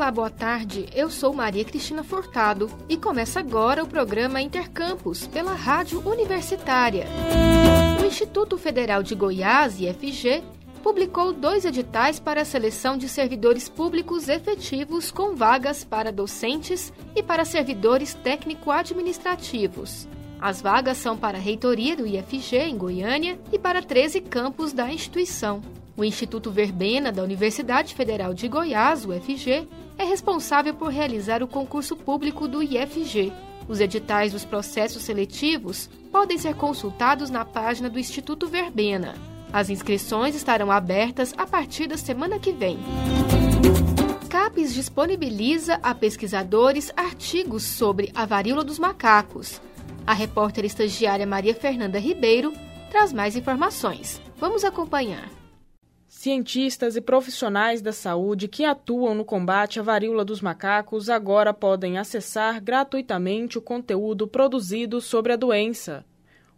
[0.00, 0.86] Olá, boa tarde.
[0.94, 7.06] Eu sou Maria Cristina Furtado e começa agora o programa Intercampus pela Rádio Universitária.
[8.00, 10.42] O Instituto Federal de Goiás, IFG,
[10.82, 17.22] publicou dois editais para a seleção de servidores públicos efetivos com vagas para docentes e
[17.22, 20.08] para servidores técnico-administrativos.
[20.40, 24.90] As vagas são para a reitoria do IFG em Goiânia e para 13 campos da
[24.90, 25.60] instituição.
[25.94, 29.68] O Instituto Verbena da Universidade Federal de Goiás, UFG,
[30.00, 33.30] é responsável por realizar o concurso público do IFG.
[33.68, 39.14] Os editais dos processos seletivos podem ser consultados na página do Instituto Verbena.
[39.52, 42.78] As inscrições estarão abertas a partir da semana que vem.
[44.30, 49.60] CAPES disponibiliza a pesquisadores artigos sobre a varíola dos macacos.
[50.06, 52.54] A repórter estagiária Maria Fernanda Ribeiro
[52.90, 54.18] traz mais informações.
[54.38, 55.39] Vamos acompanhar.
[56.12, 61.98] Cientistas e profissionais da saúde que atuam no combate à varíola dos macacos agora podem
[61.98, 66.04] acessar gratuitamente o conteúdo produzido sobre a doença.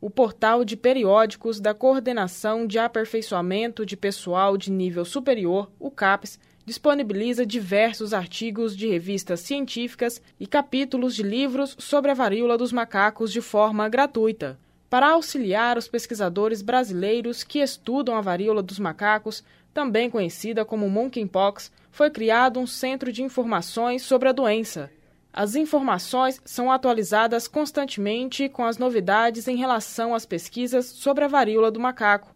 [0.00, 6.38] O portal de periódicos da Coordenação de Aperfeiçoamento de Pessoal de Nível Superior, o CAPES,
[6.64, 13.32] disponibiliza diversos artigos de revistas científicas e capítulos de livros sobre a varíola dos macacos
[13.32, 14.56] de forma gratuita.
[14.90, 21.70] Para auxiliar os pesquisadores brasileiros que estudam a varíola dos macacos, também conhecida como monkeypox,
[21.92, 24.90] foi criado um centro de informações sobre a doença.
[25.32, 31.70] As informações são atualizadas constantemente com as novidades em relação às pesquisas sobre a varíola
[31.70, 32.34] do macaco.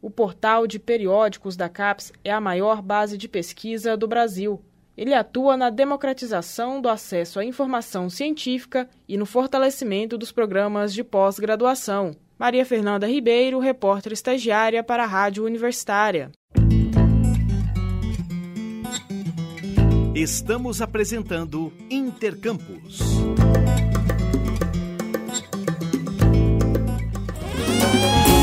[0.00, 4.60] O portal de periódicos da CAPES é a maior base de pesquisa do Brasil.
[4.96, 11.02] Ele atua na democratização do acesso à informação científica e no fortalecimento dos programas de
[11.02, 12.14] pós-graduação.
[12.38, 16.30] Maria Fernanda Ribeiro, repórter estagiária para a Rádio Universitária.
[20.14, 22.98] Estamos apresentando Intercampus.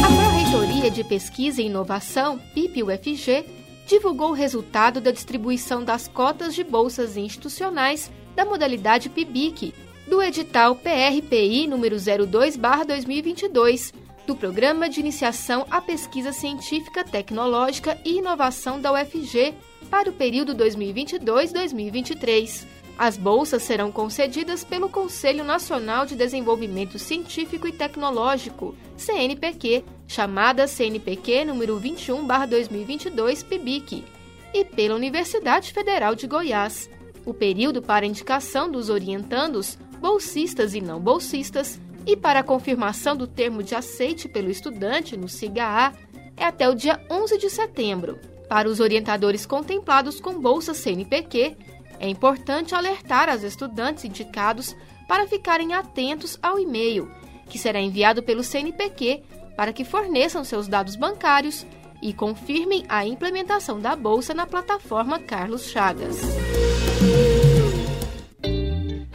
[0.00, 3.59] Pró-Reitoria de Pesquisa e Inovação, PIP-UFG,
[3.90, 9.74] divulgou o resultado da distribuição das cotas de bolsas institucionais da modalidade PIBIC,
[10.06, 13.92] do edital PRPI número 02/2022,
[14.28, 19.54] do Programa de Iniciação à Pesquisa Científica, Tecnológica e Inovação da UFG
[19.90, 22.64] para o período 2022-2023.
[23.00, 31.46] As bolsas serão concedidas pelo Conselho Nacional de Desenvolvimento Científico e Tecnológico, CNPq, chamada CNPq
[31.46, 34.04] número 21/2022 PIBIC,
[34.52, 36.90] e pela Universidade Federal de Goiás.
[37.24, 43.26] O período para indicação dos orientandos, bolsistas e não bolsistas, e para a confirmação do
[43.26, 45.94] termo de aceite pelo estudante no SIGA-A
[46.36, 48.18] é até o dia 11 de setembro.
[48.46, 51.56] Para os orientadores contemplados com bolsa CNPq,
[52.00, 54.74] é importante alertar as estudantes indicados
[55.06, 57.10] para ficarem atentos ao e-mail,
[57.48, 59.22] que será enviado pelo CNPq
[59.54, 61.66] para que forneçam seus dados bancários
[62.00, 66.16] e confirmem a implementação da bolsa na plataforma Carlos Chagas.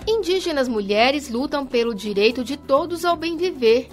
[0.07, 3.89] Indígenas mulheres lutam pelo direito de todos ao bem viver.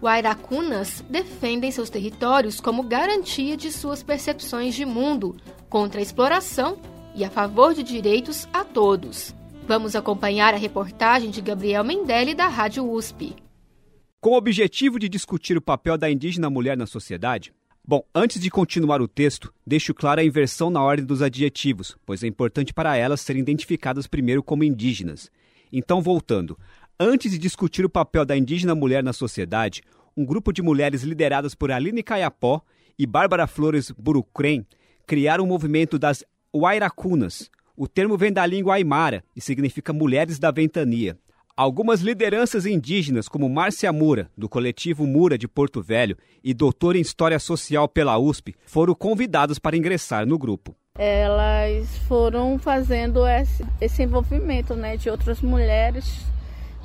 [0.00, 5.36] Wairacunas defendem seus territórios como garantia de suas percepções de mundo
[5.68, 6.78] contra a exploração
[7.14, 9.34] e a favor de direitos a todos.
[9.66, 13.36] Vamos acompanhar a reportagem de Gabriel Mendelli da Rádio USP.
[14.20, 18.50] Com o objetivo de discutir o papel da indígena mulher na sociedade, Bom, antes de
[18.50, 22.96] continuar o texto, deixo claro a inversão na ordem dos adjetivos, pois é importante para
[22.96, 25.30] elas serem identificadas primeiro como indígenas.
[25.72, 26.58] Então, voltando,
[27.00, 29.82] antes de discutir o papel da indígena mulher na sociedade,
[30.16, 32.62] um grupo de mulheres lideradas por Aline Caiapó
[32.98, 34.66] e Bárbara Flores Burucrem
[35.06, 36.22] criaram o um movimento das
[36.54, 37.50] Wairacunas.
[37.76, 41.16] O termo vem da língua aimara e significa mulheres da ventania.
[41.56, 47.02] Algumas lideranças indígenas, como Márcia Mura, do coletivo Mura de Porto Velho, e doutora em
[47.02, 50.74] História Social pela USP, foram convidadas para ingressar no grupo.
[50.98, 56.24] Elas foram fazendo esse, esse envolvimento né, de outras mulheres,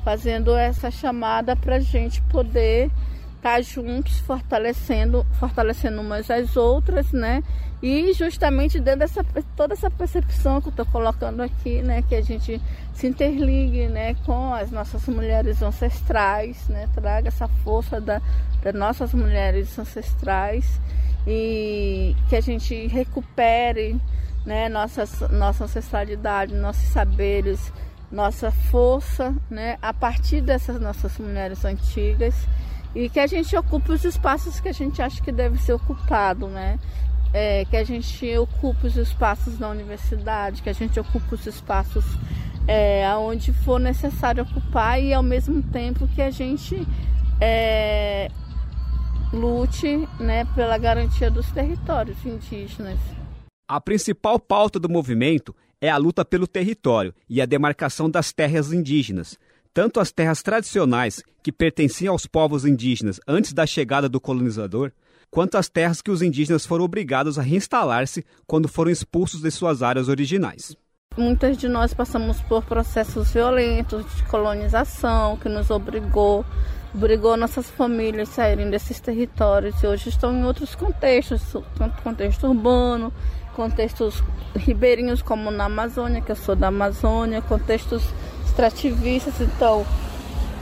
[0.03, 2.91] fazendo essa chamada para a gente poder
[3.37, 7.43] estar tá juntos, fortalecendo, fortalecendo umas às outras, né?
[7.87, 9.23] E justamente dentro dessa
[9.55, 12.59] toda essa percepção que eu estou colocando aqui, né, que a gente
[12.95, 18.19] se interligue, né, com as nossas mulheres ancestrais, né, traga essa força da,
[18.63, 20.81] das nossas mulheres ancestrais
[21.27, 24.01] e que a gente recupere,
[24.43, 27.71] né, nossa nossa ancestralidade, nossos saberes,
[28.11, 32.33] nossa força, né, a partir dessas nossas mulheres antigas
[32.95, 36.47] e que a gente ocupe os espaços que a gente acha que deve ser ocupado,
[36.47, 36.79] né?
[37.37, 42.05] É, que a gente ocupe os espaços na universidade, que a gente ocupe os espaços
[42.65, 46.87] é, onde for necessário ocupar e ao mesmo tempo que a gente
[47.41, 48.31] é,
[49.33, 52.97] lute né, pela garantia dos territórios indígenas.
[53.67, 58.71] A principal pauta do movimento é a luta pelo território e a demarcação das terras
[58.71, 59.37] indígenas,
[59.73, 64.93] tanto as terras tradicionais, que pertenciam aos povos indígenas antes da chegada do colonizador,
[65.35, 69.83] quanto as terras que os indígenas foram obrigados a reinstalar-se quando foram expulsos de suas
[69.83, 70.77] áreas originais.
[71.17, 76.45] Muitas de nós passamos por processos violentos de colonização que nos obrigou,
[76.93, 81.41] obrigou nossas famílias a saírem desses territórios e hoje estão em outros contextos,
[81.77, 83.11] tanto contexto urbano,
[83.57, 84.23] contextos
[84.55, 88.03] ribeirinhos como na Amazônia, que eu sou da Amazônia, contextos
[88.45, 89.41] extrativistas.
[89.41, 89.85] Então,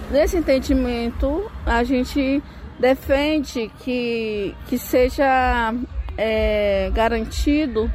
[0.10, 2.42] nesse entendimento, a gente
[2.84, 5.74] defende que, que seja
[6.18, 7.90] é, garantido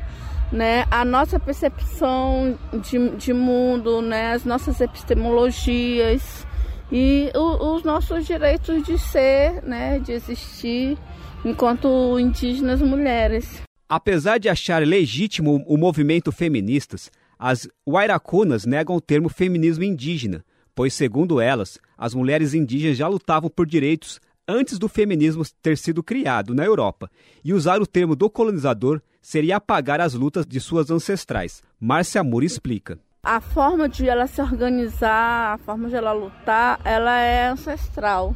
[0.50, 6.46] né, a nossa percepção de, de mundo, né, as nossas epistemologias
[6.90, 10.96] e o, os nossos direitos de ser, né, de existir
[11.44, 13.60] enquanto indígenas mulheres.
[13.86, 20.42] Apesar de achar legítimo o movimento feministas, as Wairacunas negam o termo feminismo indígena,
[20.74, 24.18] pois, segundo elas, as mulheres indígenas já lutavam por direitos
[24.48, 27.10] antes do feminismo ter sido criado na Europa,
[27.44, 31.62] e usar o termo do colonizador seria apagar as lutas de suas ancestrais.
[31.78, 32.98] Márcia Moura explica.
[33.22, 38.34] A forma de ela se organizar, a forma de ela lutar, ela é ancestral.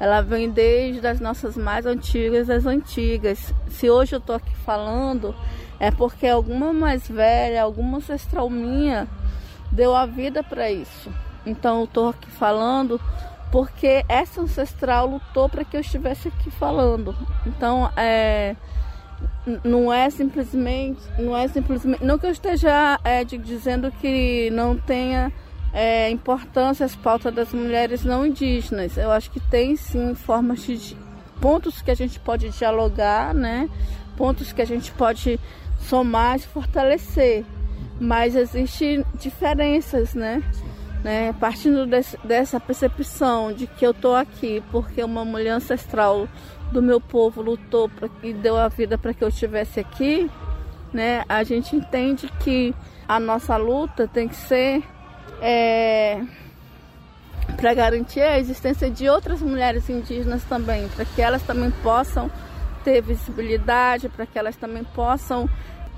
[0.00, 3.52] Ela vem desde as nossas mais antigas das antigas.
[3.68, 5.34] Se hoje eu estou aqui falando,
[5.78, 9.06] é porque alguma mais velha, alguma ancestral minha
[9.70, 11.12] deu a vida para isso.
[11.44, 13.00] Então eu estou aqui falando
[13.50, 17.14] porque essa ancestral lutou para que eu estivesse aqui falando.
[17.46, 18.56] Então é
[19.62, 25.32] não é simplesmente não é simplesmente não que eu esteja é, dizendo que não tenha
[25.72, 28.96] é, importância as pautas das mulheres não indígenas.
[28.96, 30.96] Eu acho que tem sim formas de
[31.40, 33.68] pontos que a gente pode dialogar, né?
[34.16, 35.38] Pontos que a gente pode
[35.80, 37.44] somar e fortalecer.
[38.00, 40.42] Mas existem diferenças, né?
[41.04, 41.34] Né?
[41.38, 41.86] Partindo
[42.24, 46.26] dessa percepção de que eu estou aqui porque uma mulher ancestral
[46.72, 50.30] do meu povo lutou pra, e deu a vida para que eu estivesse aqui,
[50.92, 51.22] né?
[51.28, 52.74] A gente entende que
[53.06, 54.82] a nossa luta tem que ser
[55.42, 56.22] é,
[57.54, 62.30] para garantir a existência de outras mulheres indígenas também, para que elas também possam
[62.82, 65.48] ter visibilidade, para que elas também possam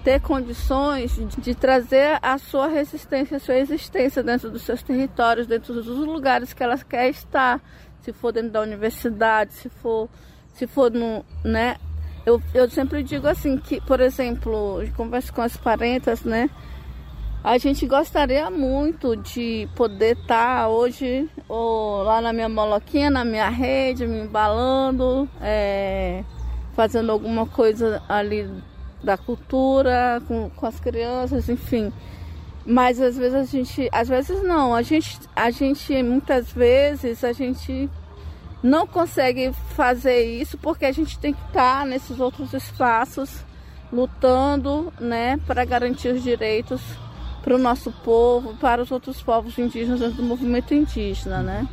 [0.07, 5.75] ter condições de, trazer a sua resistência, a sua existência dentro dos seus territórios, dentro
[5.75, 7.61] dos lugares que elas querem estar,
[8.03, 10.09] se for dentro da universidade, se for,
[10.55, 11.77] se for no, né?
[12.25, 16.49] Eu, eu sempre digo assim que, por exemplo, converso com as parentas, né?
[17.43, 23.25] A gente gostaria muito de poder estar tá hoje ou lá na minha moloquinha, na
[23.25, 26.23] minha rede, me embalando, é,
[26.77, 28.49] fazendo alguma coisa ali
[29.07, 31.93] da cultura, com, com as crianças, enfim.
[32.67, 37.33] Mas às vezes a gente, às vezes não, a gente, a gente muitas vezes a
[37.33, 37.89] gente
[38.63, 43.45] não consegue fazer isso porque a gente tem que estar nesses outros espaços
[43.93, 46.83] lutando, né, para garantir os direitos
[47.41, 51.69] para o nosso povo, para os outros povos indígenas do movimento indígena, né?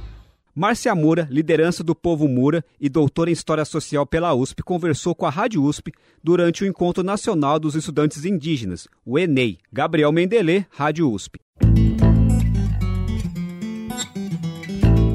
[0.55, 5.25] Márcia Moura, liderança do povo Mura e doutora em História Social pela USP, conversou com
[5.25, 5.91] a Rádio USP
[6.24, 9.57] durante o Encontro Nacional dos Estudantes Indígenas, o ENEI.
[9.72, 11.39] Gabriel Mendelê, Rádio USP.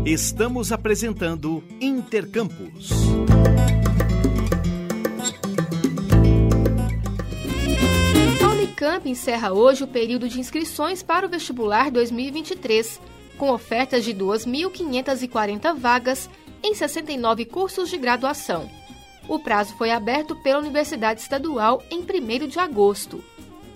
[0.04, 2.90] Estamos apresentando Intercampus.
[8.42, 14.12] A Unicamp encerra hoje o período de inscrições para o vestibular 2023 com ofertas de
[14.12, 16.28] 2.540 vagas
[16.62, 18.68] em 69 cursos de graduação.
[19.28, 23.22] O prazo foi aberto pela Universidade Estadual em 1 de agosto.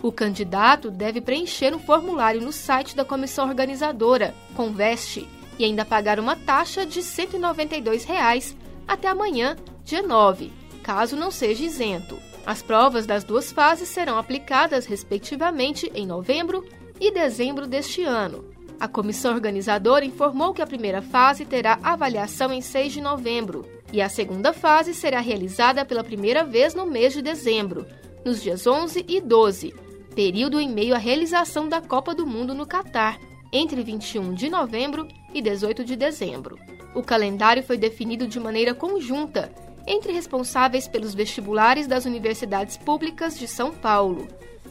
[0.03, 5.29] O candidato deve preencher um formulário no site da comissão organizadora, Conveste,
[5.59, 8.57] e ainda pagar uma taxa de 192 reais
[8.89, 10.51] até amanhã, dia 9,
[10.83, 12.19] caso não seja isento.
[12.45, 16.67] As provas das duas fases serão aplicadas, respectivamente, em novembro
[17.01, 18.52] e dezembro deste ano.
[18.83, 24.03] A comissão organizadora informou que a primeira fase terá avaliação em 6 de novembro e
[24.03, 27.87] a segunda fase será realizada pela primeira vez no mês de dezembro,
[28.25, 29.73] nos dias 11 e 12,
[30.17, 33.21] período em meio à realização da Copa do Mundo no Catar,
[33.53, 36.59] entre 21 de novembro e 18 de dezembro.
[36.93, 39.53] O calendário foi definido de maneira conjunta
[39.87, 44.27] entre responsáveis pelos vestibulares das universidades públicas de São Paulo,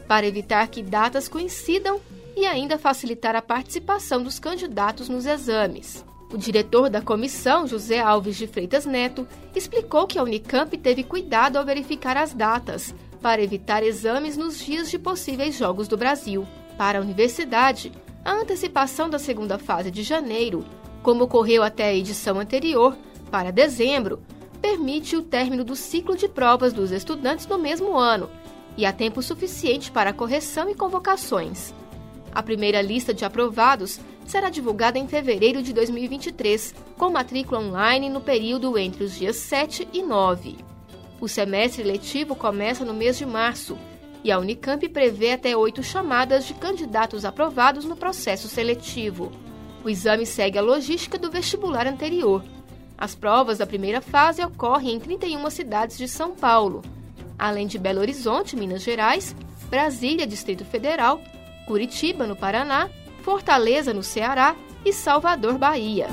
[0.05, 2.01] para evitar que datas coincidam
[2.35, 6.05] e ainda facilitar a participação dos candidatos nos exames.
[6.33, 11.57] O diretor da comissão, José Alves de Freitas Neto, explicou que a Unicamp teve cuidado
[11.57, 16.47] ao verificar as datas, para evitar exames nos dias de possíveis Jogos do Brasil.
[16.77, 17.91] Para a universidade,
[18.23, 20.65] a antecipação da segunda fase de janeiro,
[21.03, 22.97] como ocorreu até a edição anterior,
[23.29, 24.21] para dezembro,
[24.61, 28.29] permite o término do ciclo de provas dos estudantes no mesmo ano
[28.77, 31.73] e há tempo suficiente para correção e convocações.
[32.33, 38.21] A primeira lista de aprovados será divulgada em fevereiro de 2023, com matrícula online no
[38.21, 40.57] período entre os dias 7 e 9.
[41.19, 43.77] O semestre letivo começa no mês de março
[44.23, 49.31] e a Unicamp prevê até oito chamadas de candidatos aprovados no processo seletivo.
[49.83, 52.43] O exame segue a logística do vestibular anterior.
[52.97, 56.83] As provas da primeira fase ocorrem em 31 cidades de São Paulo,
[57.37, 59.35] além de Belo Horizonte, Minas Gerais,
[59.69, 61.19] Brasília, Distrito Federal,
[61.71, 62.89] Curitiba, no Paraná,
[63.21, 66.07] Fortaleza, no Ceará e Salvador, Bahia.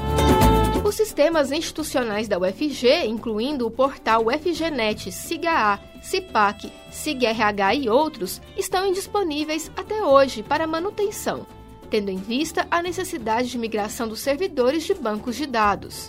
[0.85, 8.87] Os sistemas institucionais da UFG, incluindo o portal UFGNet, SIGA-A, CIPAC, SIGRH e outros, estão
[8.87, 11.45] indisponíveis até hoje para manutenção,
[11.91, 16.09] tendo em vista a necessidade de migração dos servidores de bancos de dados.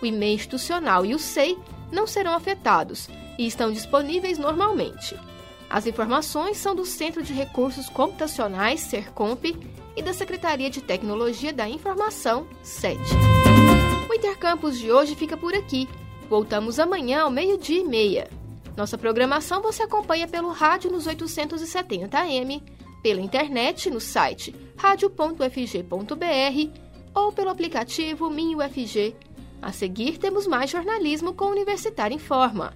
[0.00, 1.58] O e-mail institucional e o SEI
[1.90, 5.16] não serão afetados e estão disponíveis normalmente.
[5.68, 9.56] As informações são do Centro de Recursos Computacionais, SERCOMP,
[9.96, 13.00] e da Secretaria de Tecnologia da Informação, SET.
[14.08, 15.88] O Intercampus de hoje fica por aqui.
[16.28, 18.28] Voltamos amanhã ao meio-dia e meia.
[18.76, 22.62] Nossa programação você acompanha pelo rádio nos 870 AM,
[23.02, 25.96] pela internet no site radio.fg.br
[27.14, 29.16] ou pelo aplicativo MinUFG.
[29.62, 32.74] A seguir temos mais jornalismo com o Universitário em Forma.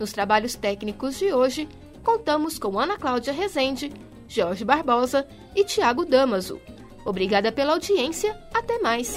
[0.00, 1.68] Nos trabalhos técnicos de hoje,
[2.04, 3.92] contamos com Ana Cláudia Rezende,
[4.28, 6.60] Jorge Barbosa e Tiago Damaso.
[7.04, 8.38] Obrigada pela audiência.
[8.52, 9.16] Até mais.